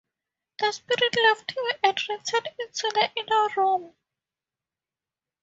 [0.57, 3.93] The spirit left him and returned into the inner room.